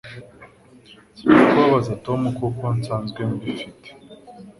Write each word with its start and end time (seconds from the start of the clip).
Sinshaka 1.17 1.49
kubabaza 1.53 1.91
Tom 2.05 2.19
nkuko 2.33 2.63
nsanzwe 2.77 3.21
mbifite. 3.31 3.89